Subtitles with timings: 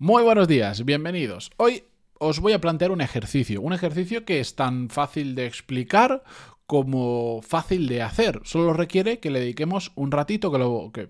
[0.00, 1.50] Muy buenos días, bienvenidos.
[1.56, 1.82] Hoy
[2.20, 6.22] os voy a plantear un ejercicio, un ejercicio que es tan fácil de explicar
[6.66, 8.40] como fácil de hacer.
[8.44, 11.08] Solo requiere que le dediquemos un ratito, que lo que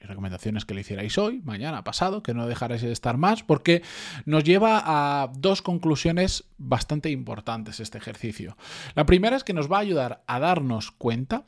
[0.00, 3.82] recomendaciones que le hicierais hoy, mañana, pasado, que no dejarais de estar más, porque
[4.26, 8.56] nos lleva a dos conclusiones bastante importantes este ejercicio.
[8.96, 11.44] La primera es que nos va a ayudar a darnos cuenta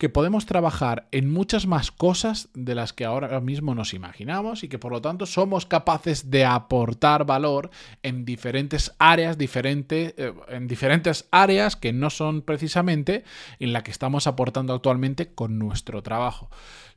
[0.00, 4.68] que podemos trabajar en muchas más cosas de las que ahora mismo nos imaginamos y
[4.68, 7.68] que por lo tanto somos capaces de aportar valor
[8.02, 13.24] en diferentes áreas, diferente, eh, en diferentes áreas que no son precisamente
[13.58, 16.48] en la que estamos aportando actualmente con nuestro trabajo.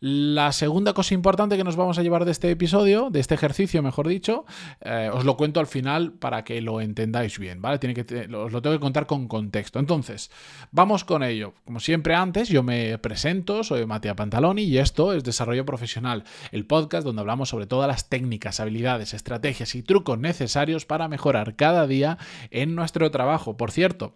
[0.05, 3.81] La segunda cosa importante que nos vamos a llevar de este episodio, de este ejercicio,
[3.81, 4.45] mejor dicho,
[4.81, 7.79] eh, os lo cuento al final para que lo entendáis bien, ¿vale?
[7.79, 9.79] Tiene que, os lo tengo que contar con contexto.
[9.79, 10.29] Entonces,
[10.71, 11.53] vamos con ello.
[11.63, 16.65] Como siempre antes, yo me presento, soy Matías Pantaloni y esto es Desarrollo Profesional, el
[16.65, 21.87] podcast donde hablamos sobre todas las técnicas, habilidades, estrategias y trucos necesarios para mejorar cada
[21.87, 22.17] día
[22.51, 23.57] en nuestro trabajo.
[23.57, 24.15] Por cierto,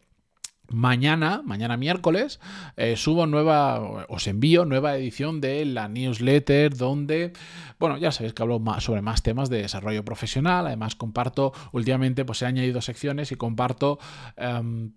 [0.69, 2.41] Mañana, mañana miércoles,
[2.75, 7.31] eh, subo nueva, os envío nueva edición de la newsletter donde,
[7.79, 10.67] bueno, ya sabéis que hablo más, sobre más temas de desarrollo profesional.
[10.67, 13.97] Además, comparto, últimamente, pues he añadido secciones y comparto...
[14.35, 14.91] Em,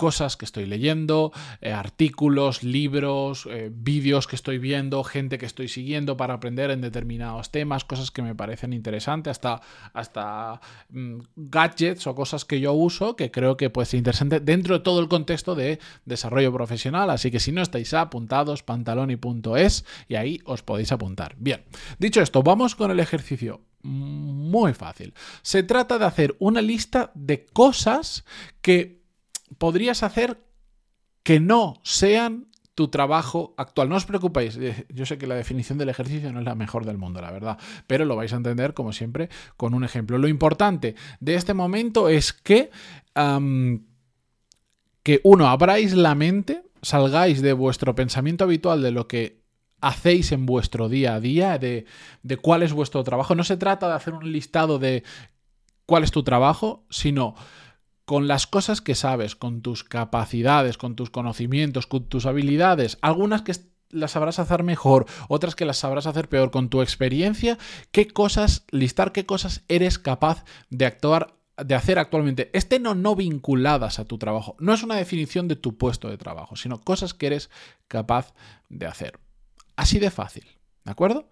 [0.00, 5.68] cosas que estoy leyendo, eh, artículos, libros, eh, vídeos que estoy viendo, gente que estoy
[5.68, 9.60] siguiendo para aprender en determinados temas, cosas que me parecen interesantes, hasta,
[9.92, 14.78] hasta mm, gadgets o cosas que yo uso que creo que puede ser interesante dentro
[14.78, 17.10] de todo el contexto de desarrollo profesional.
[17.10, 21.34] Así que si no estáis apuntados, pantaloni.es y ahí os podéis apuntar.
[21.36, 21.62] Bien,
[21.98, 25.12] dicho esto, vamos con el ejercicio muy fácil.
[25.42, 28.24] Se trata de hacer una lista de cosas
[28.62, 28.99] que
[29.60, 30.42] podrías hacer
[31.22, 33.90] que no sean tu trabajo actual.
[33.90, 36.86] No os preocupéis, eh, yo sé que la definición del ejercicio no es la mejor
[36.86, 40.16] del mundo, la verdad, pero lo vais a entender, como siempre, con un ejemplo.
[40.16, 42.70] Lo importante de este momento es que,
[45.02, 49.42] que uno, abráis la mente, salgáis de vuestro pensamiento habitual de lo que
[49.82, 51.84] hacéis en vuestro día a día, de,
[52.22, 53.34] de cuál es vuestro trabajo.
[53.34, 55.04] No se trata de hacer un listado de
[55.84, 57.34] cuál es tu trabajo, sino
[58.10, 63.42] con las cosas que sabes, con tus capacidades, con tus conocimientos, con tus habilidades, algunas
[63.42, 63.54] que
[63.90, 67.56] las sabrás hacer mejor, otras que las sabrás hacer peor, con tu experiencia,
[67.92, 73.14] qué cosas, listar qué cosas eres capaz de actuar de hacer actualmente, estén o no
[73.14, 74.56] vinculadas a tu trabajo.
[74.58, 77.48] No es una definición de tu puesto de trabajo, sino cosas que eres
[77.86, 78.34] capaz
[78.68, 79.20] de hacer.
[79.76, 80.48] Así de fácil,
[80.84, 81.30] ¿de acuerdo?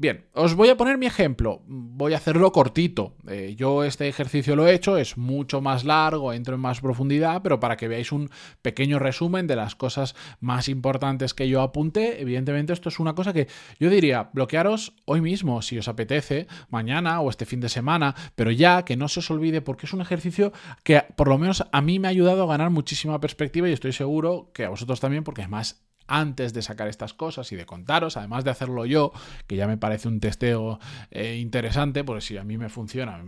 [0.00, 1.60] Bien, os voy a poner mi ejemplo.
[1.66, 3.16] Voy a hacerlo cortito.
[3.26, 7.42] Eh, yo este ejercicio lo he hecho, es mucho más largo, entro en más profundidad,
[7.42, 8.30] pero para que veáis un
[8.62, 13.32] pequeño resumen de las cosas más importantes que yo apunté, evidentemente esto es una cosa
[13.32, 13.48] que
[13.80, 18.52] yo diría, bloquearos hoy mismo si os apetece, mañana o este fin de semana, pero
[18.52, 20.52] ya que no se os olvide porque es un ejercicio
[20.84, 23.92] que por lo menos a mí me ha ayudado a ganar muchísima perspectiva y estoy
[23.92, 28.16] seguro que a vosotros también porque además antes de sacar estas cosas y de contaros,
[28.16, 29.12] además de hacerlo yo,
[29.46, 30.80] que ya me parece un testeo
[31.10, 33.22] eh, interesante, porque si a mí me funciona,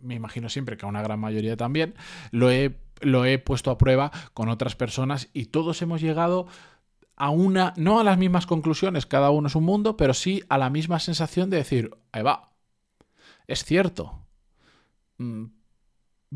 [0.00, 1.94] me imagino siempre que a una gran mayoría también,
[2.30, 6.46] lo he, lo he puesto a prueba con otras personas y todos hemos llegado
[7.16, 10.58] a una, no a las mismas conclusiones, cada uno es un mundo, pero sí a
[10.58, 12.52] la misma sensación de decir, ahí va,
[13.46, 14.26] es cierto,
[15.16, 15.46] mm,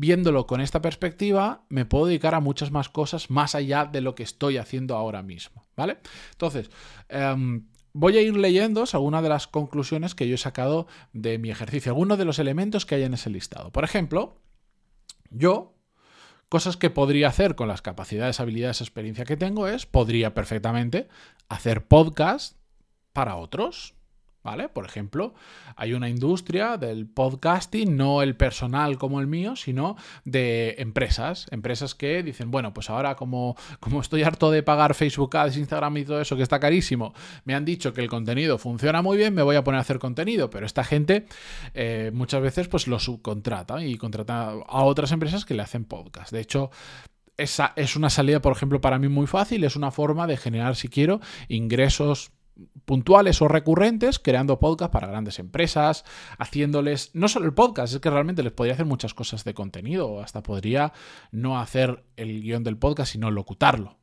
[0.01, 4.15] viéndolo con esta perspectiva, me puedo dedicar a muchas más cosas más allá de lo
[4.15, 5.99] que estoy haciendo ahora mismo, ¿vale?
[6.31, 6.71] Entonces,
[7.07, 11.51] em, voy a ir leyendo algunas de las conclusiones que yo he sacado de mi
[11.51, 13.71] ejercicio, algunos de los elementos que hay en ese listado.
[13.71, 14.41] Por ejemplo,
[15.29, 15.75] yo,
[16.49, 21.09] cosas que podría hacer con las capacidades, habilidades, experiencia que tengo es, podría perfectamente
[21.47, 22.57] hacer podcast
[23.13, 23.93] para otros,
[24.43, 24.69] ¿Vale?
[24.69, 25.35] Por ejemplo,
[25.75, 31.45] hay una industria del podcasting, no el personal como el mío, sino de empresas.
[31.51, 35.97] Empresas que dicen, bueno, pues ahora como, como estoy harto de pagar Facebook Ads, Instagram
[35.97, 37.13] y todo eso, que está carísimo,
[37.45, 39.99] me han dicho que el contenido funciona muy bien, me voy a poner a hacer
[39.99, 40.49] contenido.
[40.49, 41.27] Pero esta gente
[41.75, 46.31] eh, muchas veces pues lo subcontrata y contrata a otras empresas que le hacen podcast.
[46.31, 46.71] De hecho,
[47.37, 50.75] esa es una salida, por ejemplo, para mí muy fácil, es una forma de generar,
[50.75, 52.31] si quiero, ingresos
[52.85, 56.05] puntuales o recurrentes creando podcast para grandes empresas,
[56.37, 60.21] haciéndoles no solo el podcast, es que realmente les podría hacer muchas cosas de contenido,
[60.21, 60.93] hasta podría
[61.31, 64.00] no hacer el guion del podcast, sino locutarlo.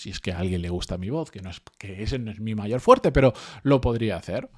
[0.00, 2.30] Si es que a alguien le gusta mi voz, que, no es, que ese no
[2.30, 4.48] es mi mayor fuerte, pero lo podría hacer.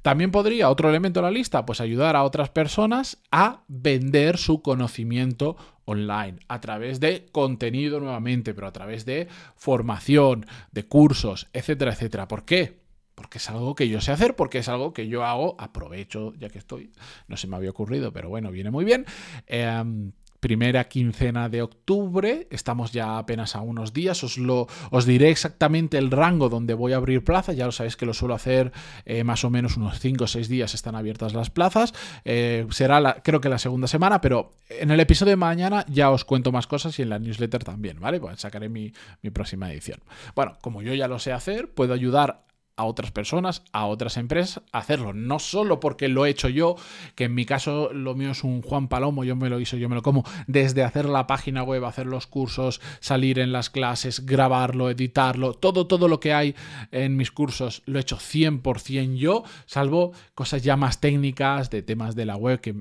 [0.00, 4.62] También podría, otro elemento de la lista, pues ayudar a otras personas a vender su
[4.62, 9.26] conocimiento online, a través de contenido nuevamente, pero a través de
[9.56, 12.28] formación, de cursos, etcétera, etcétera.
[12.28, 12.82] ¿Por qué?
[13.14, 16.48] porque es algo que yo sé hacer, porque es algo que yo hago, aprovecho ya
[16.48, 16.92] que estoy,
[17.28, 19.04] no se me había ocurrido, pero bueno, viene muy bien.
[19.46, 20.12] Em,
[20.42, 25.98] primera quincena de octubre, estamos ya apenas a unos días, os, lo, os diré exactamente
[25.98, 28.72] el rango donde voy a abrir plazas, ya lo sabéis que lo suelo hacer
[29.04, 31.94] eh, más o menos unos 5 o 6 días están abiertas las plazas,
[32.24, 36.10] eh, será la, creo que la segunda semana, pero en el episodio de mañana ya
[36.10, 38.18] os cuento más cosas y en la newsletter también, ¿vale?
[38.18, 38.92] Pues sacaré mi,
[39.22, 40.00] mi próxima edición.
[40.34, 42.42] Bueno, como yo ya lo sé hacer, puedo ayudar
[42.76, 45.12] a otras personas, a otras empresas, hacerlo.
[45.12, 46.76] No solo porque lo he hecho yo,
[47.14, 49.88] que en mi caso lo mío es un Juan Palomo, yo me lo hizo, yo
[49.88, 54.26] me lo como, desde hacer la página web, hacer los cursos, salir en las clases,
[54.26, 56.54] grabarlo, editarlo, todo, todo lo que hay
[56.90, 62.14] en mis cursos lo he hecho 100% yo, salvo cosas ya más técnicas de temas
[62.14, 62.74] de la web que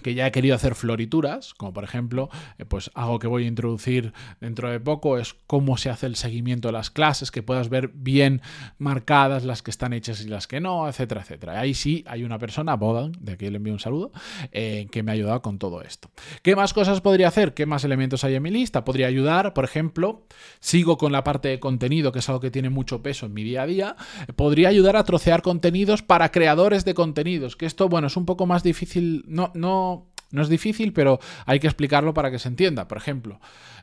[0.00, 3.48] que ya he querido hacer florituras, como por ejemplo, eh, pues algo que voy a
[3.48, 7.68] introducir dentro de poco es cómo se hace el seguimiento de las clases, que puedas
[7.68, 8.42] ver bien
[8.78, 11.60] marcadas las que están hechas y las que no, etcétera, etcétera.
[11.60, 14.12] Ahí sí hay una persona, Bodan, de aquí le envío un saludo,
[14.52, 16.10] eh, que me ha ayudado con todo esto.
[16.42, 17.54] ¿Qué más cosas podría hacer?
[17.54, 18.84] ¿Qué más elementos hay en mi lista?
[18.84, 20.26] Podría ayudar, por ejemplo,
[20.60, 23.44] sigo con la parte de contenido, que es algo que tiene mucho peso en mi
[23.44, 23.96] día a día,
[24.36, 28.46] podría ayudar a trocear contenidos para creadores de contenidos, que esto, bueno, es un poco
[28.46, 29.89] más difícil, no, no
[30.30, 32.88] no, es difícil, pero hay que explicarlo para que se entienda.
[32.88, 33.40] Por ejemplo,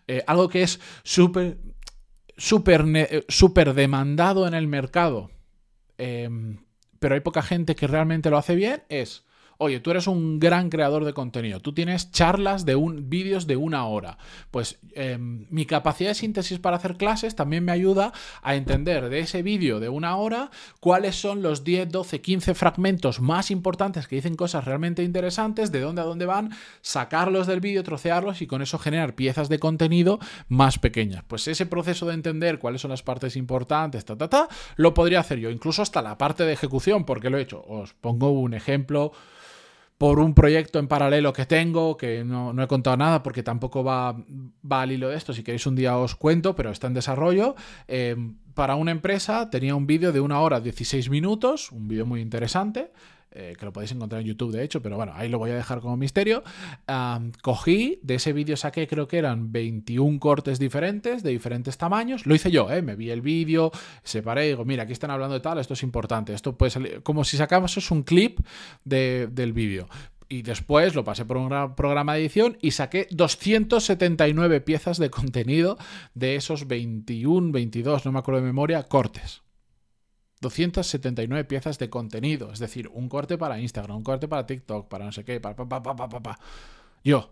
[0.07, 1.57] eh, algo que es súper
[2.37, 5.31] súper super demandado en el mercado,
[5.97, 6.57] em,
[6.99, 9.26] pero hay poca gente que realmente lo hace bien, es
[9.59, 13.55] Oye, tú eres un gran creador de contenido, tú tienes charlas de un vídeos de
[13.55, 14.17] una hora.
[14.51, 18.13] Pues em, mi capacidad de síntesis para hacer clases también me ayuda
[18.43, 23.19] a entender de ese vídeo de una hora cuáles son los 10, 12, 15 fragmentos
[23.19, 26.51] más importantes que dicen cosas realmente interesantes, de dónde a dónde van,
[26.81, 31.23] sacarlos del vídeo, trocearlos y con eso generar piezas de contenido más pequeñas.
[31.27, 35.19] Pues ese proceso de entender cuáles son las partes importantes, ta, ta, ta, lo podría
[35.19, 37.63] hacer yo, incluso hasta la parte de ejecución, porque lo he hecho.
[37.67, 39.13] Os pongo un ejemplo
[39.97, 44.13] por un proyecto en paralelo que tengo, que no, he contado nada porque tampoco va,
[44.13, 47.55] va, al hilo de esto, si queréis un día os cuento, pero está en desarrollo.
[47.87, 48.15] Eh,
[48.53, 52.91] para una empresa tenía un vídeo de una hora 16 minutos, un vídeo muy interesante,
[53.39, 55.55] eh, que lo podéis encontrar en YouTube de hecho, pero bueno, ahí lo voy a
[55.55, 56.43] dejar como misterio.
[57.43, 62.25] cogí, de ese vídeo saqué creo que eran 21 cortes diferentes, de diferentes tamaños.
[62.25, 62.81] Lo hice yo, ¿eh?
[62.81, 63.71] me vi el vídeo,
[64.03, 67.03] separé y digo, mira, aquí están hablando de tal, esto es importante, esto puede salir,
[67.03, 68.39] como si sacamos un clip
[68.83, 69.87] del vídeo
[70.29, 75.77] y después lo pasé por un programa de edición y saqué 279 piezas de contenido
[76.15, 79.41] de esos 21, 22, no me acuerdo de memoria, cortes.
[80.41, 85.05] 279 piezas de contenido, es decir, un corte para Instagram, un corte para TikTok, para
[85.05, 86.39] no sé qué, para pa, pa, pa, pa, pa,
[87.03, 87.31] Yo,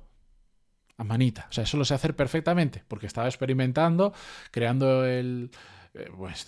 [0.98, 1.48] a manita.
[1.50, 4.14] O sea, eso lo sé hacer perfectamente, porque estaba experimentando,
[4.52, 5.52] creando el...
[5.94, 6.46] Eh, pues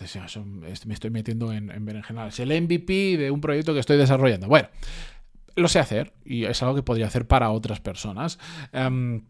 [0.85, 1.87] me estoy metiendo en, en
[2.27, 4.47] Es el MVP de un proyecto que estoy desarrollando.
[4.47, 4.67] Bueno,
[5.55, 8.39] lo sé hacer y es algo que podría hacer para otras personas.
[8.71, 9.23] Em,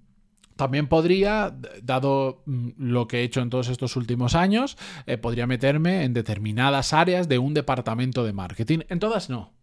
[0.57, 5.47] también podría, dado mm, lo que he hecho en todos estos últimos años, eh, podría
[5.47, 8.79] meterme en determinadas áreas de un departamento de marketing.
[8.89, 9.53] En todas no,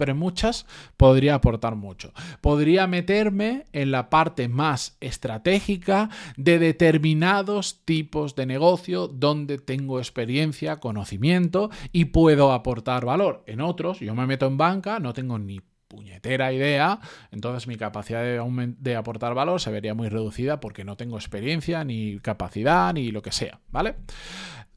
[0.00, 0.64] pero en muchas
[0.96, 2.14] podría aportar mucho.
[2.40, 6.08] Podría meterme en la parte más estratégica
[6.38, 13.44] de determinados tipos de negocio donde tengo experiencia, conocimiento y puedo aportar valor.
[13.46, 17.00] En otros, yo me meto en banca, no tengo ni puñetera idea,
[17.32, 22.20] entonces mi capacidad de, aportar valor se vería muy reducida porque no tengo experiencia, ni
[22.20, 23.96] capacidad, ni lo que sea, ¿vale?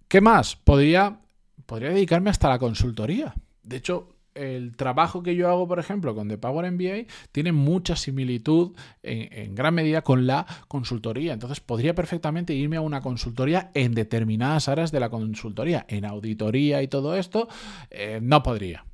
[0.08, 0.56] ¿Qué más?
[0.56, 1.20] Podría,
[1.68, 3.36] podría dedicarme hasta la consultoría.
[3.62, 7.96] De hecho, el trabajo que yo hago, por ejemplo, con The Power MBA, tiene mucha
[7.96, 11.34] similitud en, en, gran medida con la consultoría.
[11.34, 15.86] Entonces, podría perfectamente irme a una consultoría en determinadas áreas de la consultoría.
[15.88, 17.48] En auditoría y todo esto,
[17.92, 18.86] eh, no podría.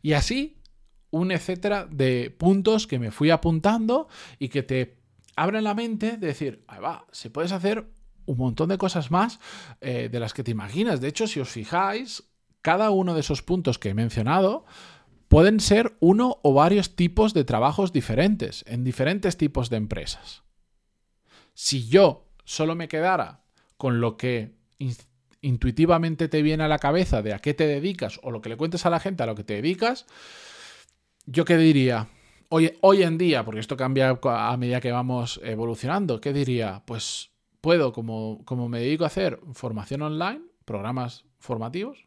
[0.00, 0.58] Y así
[1.10, 4.98] un etcétera de puntos que me fui apuntando y que te
[5.36, 7.86] abren la mente de decir, ahí va, se puedes hacer
[8.26, 9.40] un montón de cosas más
[9.80, 11.00] eh, de las que te imaginas.
[11.00, 12.24] De hecho, si os fijáis,
[12.60, 14.66] cada uno de esos puntos que he mencionado
[15.28, 20.42] pueden ser uno o varios tipos de trabajos diferentes en diferentes tipos de empresas.
[21.54, 23.42] Si yo solo me quedara
[23.76, 24.56] con lo que
[25.40, 28.56] intuitivamente te viene a la cabeza de a qué te dedicas o lo que le
[28.56, 30.06] cuentes a la gente a lo que te dedicas,
[31.30, 32.08] ¿Yo qué diría?
[32.48, 36.82] Hoy, hoy en día, porque esto cambia a medida que vamos evolucionando, ¿qué diría?
[36.86, 42.06] Pues puedo, como, como me dedico a hacer formación online, programas formativos,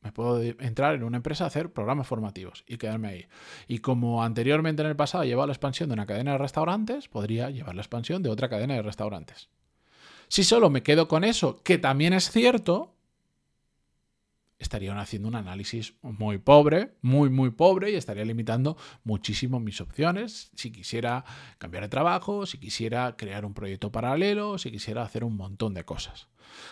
[0.00, 3.26] me puedo entrar en una empresa a hacer programas formativos y quedarme ahí.
[3.68, 7.50] Y como anteriormente en el pasado llevaba la expansión de una cadena de restaurantes, podría
[7.50, 9.48] llevar la expansión de otra cadena de restaurantes.
[10.26, 12.95] Si solo me quedo con eso, que también es cierto,
[14.58, 20.50] estarían haciendo un análisis muy pobre, muy, muy pobre, y estaría limitando muchísimo mis opciones
[20.54, 21.24] si quisiera
[21.58, 25.84] cambiar de trabajo, si quisiera crear un proyecto paralelo, si quisiera hacer un montón de
[25.84, 26.28] cosas.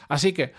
[0.08, 0.52] Así que,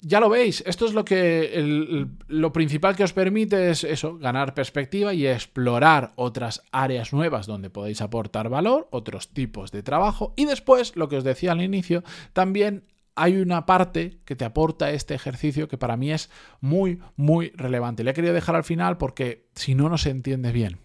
[0.00, 4.54] ya lo veis, esto es lo que lo principal que os permite es eso, ganar
[4.54, 10.46] perspectiva y explorar otras áreas nuevas donde podéis aportar valor, otros tipos de trabajo y
[10.46, 12.84] después, lo que os decía al inicio, también
[13.16, 16.30] hay una parte que te aporta este ejercicio que para mí es
[16.60, 18.04] muy, muy relevante.
[18.04, 20.78] Le he querido dejar al final porque si no, no se entiende bien.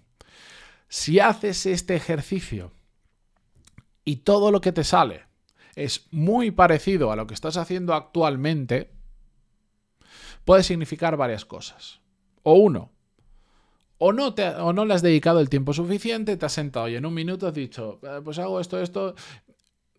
[0.88, 2.72] Si haces este ejercicio
[4.06, 5.26] y todo lo que te sale
[5.76, 8.92] es muy parecido a lo que estás haciendo actualmente,
[10.46, 12.00] puede significar varias cosas.
[12.44, 12.92] O uno,
[13.98, 16.96] o no, te, o no le has dedicado el tiempo suficiente, te has sentado y
[16.96, 19.16] en un minuto has dicho, eh, pues hago esto, esto,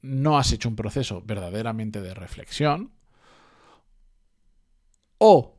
[0.02, 2.92] no has hecho un proceso verdaderamente de reflexión,
[5.18, 5.58] o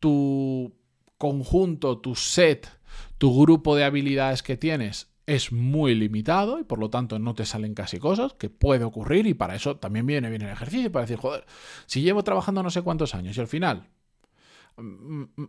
[0.00, 0.74] tu
[1.18, 2.70] conjunto, tu set,
[3.18, 7.44] tu grupo de habilidades que tienes es muy limitado y por lo tanto no te
[7.44, 11.04] salen casi cosas, que puede ocurrir y para eso también viene bien el ejercicio, para
[11.04, 11.44] decir, joder,
[11.86, 13.88] si llevo trabajando no sé cuántos años y al final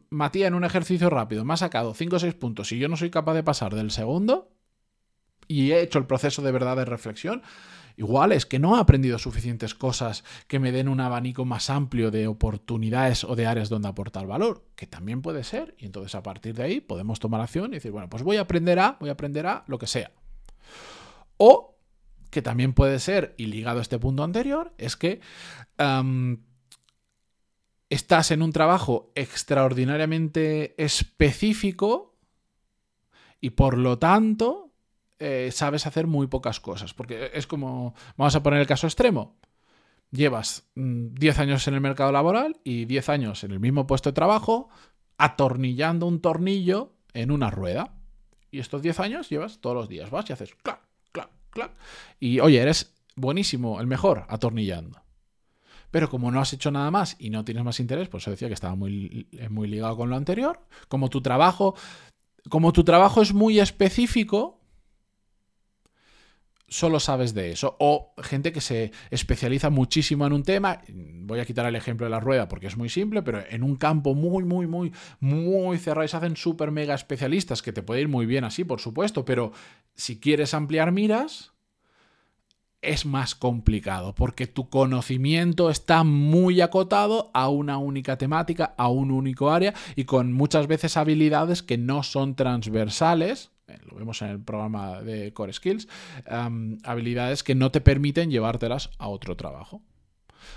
[0.10, 2.96] Matías en un ejercicio rápido me ha sacado 5 o 6 puntos y yo no
[2.96, 4.50] soy capaz de pasar del segundo
[5.50, 7.42] y he hecho el proceso de verdad de reflexión,
[7.98, 12.12] Igual es que no he aprendido suficientes cosas que me den un abanico más amplio
[12.12, 16.22] de oportunidades o de áreas donde aportar valor, que también puede ser, y entonces a
[16.22, 19.10] partir de ahí podemos tomar acción y decir, bueno, pues voy a aprender a, voy
[19.10, 20.12] a aprender a lo que sea.
[21.38, 21.76] O
[22.30, 25.20] que también puede ser, y ligado a este punto anterior, es que
[27.90, 32.16] estás en un trabajo extraordinariamente específico
[33.42, 34.67] y por lo tanto
[35.20, 36.94] eh, sabes hacer muy pocas cosas.
[36.94, 39.38] Porque es como, vamos a poner el caso extremo.
[40.12, 44.10] Llevas 10 mm, años en el mercado laboral y 10 años en el mismo puesto
[44.10, 44.70] de trabajo
[45.18, 47.94] atornillando un tornillo en una rueda.
[48.52, 50.10] Y estos 10 años llevas todos los días.
[50.10, 50.82] Vas y haces clac,
[51.12, 51.72] clac, clac.
[52.20, 55.02] Y oye, eres buenísimo, el mejor atornillando.
[55.92, 58.48] Pero como no has hecho nada más y no tienes más interés, pues eso decía
[58.48, 60.60] que estaba muy, muy ligado con lo anterior.
[60.88, 61.76] Como tu trabajo,
[62.50, 64.57] como tu trabajo es muy específico,
[66.68, 67.76] solo sabes de eso.
[67.80, 70.82] O gente que se especializa muchísimo en un tema.
[70.90, 73.76] Voy a quitar el ejemplo de la rueda porque es muy simple, pero en un
[73.76, 78.02] campo muy, muy, muy, muy cerrado y se hacen súper mega especialistas, que te puede
[78.02, 79.52] ir muy bien así, por supuesto, pero
[79.96, 81.54] si quieres ampliar miras,
[82.82, 89.12] es más complicado porque tu conocimiento está muy acotado a una única temática, a un
[89.12, 93.52] único área y con muchas veces habilidades que no son transversales
[93.86, 95.88] lo vemos en el programa de Core Skills,
[96.84, 99.82] habilidades que no te permiten llevártelas a otro trabajo.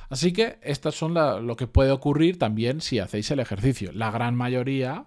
[0.09, 3.91] Así que estas son lo que puede ocurrir también si hacéis el ejercicio.
[3.93, 5.07] La gran mayoría,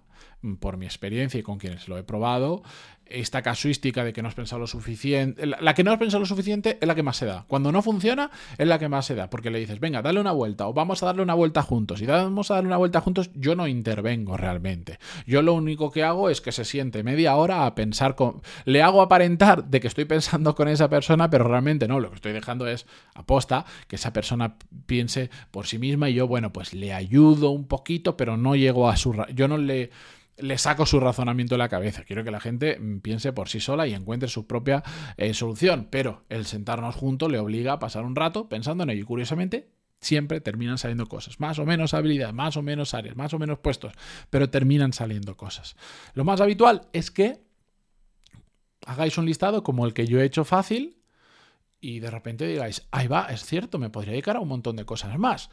[0.59, 2.63] por mi experiencia y con quienes lo he probado,
[3.05, 5.45] esta casuística de que no has pensado lo suficiente.
[5.45, 7.45] La que no has pensado lo suficiente es la que más se da.
[7.47, 10.31] Cuando no funciona es la que más se da, porque le dices, venga, dale una
[10.31, 12.01] vuelta o vamos a darle una vuelta juntos.
[12.01, 14.99] Y vamos a darle una vuelta juntos, yo no intervengo realmente.
[15.25, 18.41] Yo lo único que hago es que se siente media hora a pensar con...
[18.65, 22.15] Le hago aparentar de que estoy pensando con esa persona, pero realmente no, lo que
[22.15, 24.55] estoy dejando es aposta que esa persona
[24.85, 28.89] piense por sí misma y yo, bueno, pues le ayudo un poquito, pero no llego
[28.89, 29.13] a su...
[29.33, 29.91] Yo no le
[30.37, 32.03] le saco su razonamiento de la cabeza.
[32.03, 34.83] Quiero que la gente piense por sí sola y encuentre su propia
[35.17, 35.87] eh, solución.
[35.89, 39.01] Pero el sentarnos juntos le obliga a pasar un rato pensando en ello.
[39.01, 41.39] Y curiosamente, siempre terminan saliendo cosas.
[41.39, 43.93] Más o menos habilidades, más o menos áreas, más o menos puestos.
[44.29, 45.75] Pero terminan saliendo cosas.
[46.13, 47.39] Lo más habitual es que
[48.85, 50.97] hagáis un listado como el que yo he hecho fácil
[51.79, 54.85] y de repente digáis, ahí va, es cierto, me podría dedicar a un montón de
[54.85, 55.49] cosas más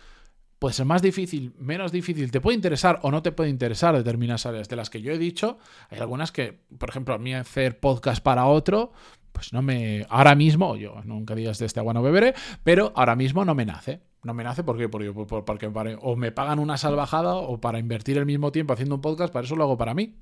[0.61, 4.45] puede ser más difícil, menos difícil, te puede interesar o no te puede interesar determinadas
[4.47, 4.69] áreas.
[4.69, 8.23] De las que yo he dicho, hay algunas que, por ejemplo, a mí hacer podcast
[8.23, 8.93] para otro,
[9.33, 10.07] pues no me.
[10.11, 13.64] Ahora mismo, yo nunca digas de este agua no beberé, pero ahora mismo no me
[13.64, 14.02] nace.
[14.23, 18.26] No me nace porque, porque, porque o me pagan una salvajada o para invertir el
[18.26, 20.19] mismo tiempo haciendo un podcast, para eso lo hago para mí.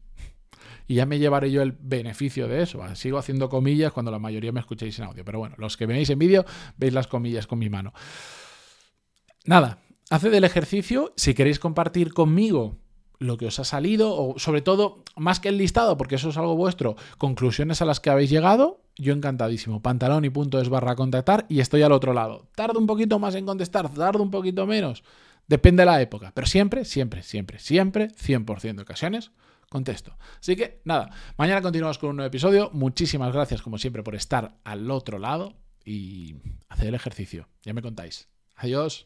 [0.87, 2.80] Y ya me llevaré yo el beneficio de eso.
[2.95, 5.25] Sigo haciendo comillas cuando la mayoría me escuchéis en audio.
[5.25, 7.92] Pero bueno, los que veis en vídeo, veis las comillas con mi mano.
[9.45, 9.80] Nada,
[10.11, 12.79] Haced el ejercicio si queréis compartir conmigo
[13.19, 16.37] lo que os ha salido, o sobre todo, más que el listado, porque eso es
[16.37, 19.83] algo vuestro, conclusiones a las que habéis llegado, yo encantadísimo.
[19.83, 22.49] Pantalón y punto es barra contactar y estoy al otro lado.
[22.55, 25.03] Tardo un poquito más en contestar, tardo un poquito menos.
[25.47, 29.31] Depende de la época, pero siempre, siempre, siempre, siempre, 100% de ocasiones,
[29.69, 30.17] contesto.
[30.41, 32.71] Así que nada, mañana continuamos con un nuevo episodio.
[32.73, 36.37] Muchísimas gracias como siempre por estar al otro lado y
[36.69, 37.49] hacer el ejercicio.
[37.62, 38.29] Ya me contáis.
[38.57, 38.97] Adiós.